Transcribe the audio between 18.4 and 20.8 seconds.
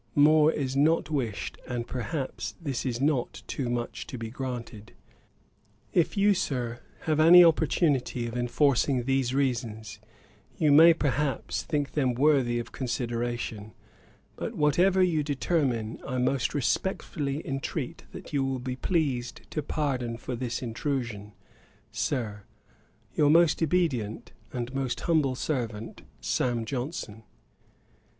will be pleased to pardon for this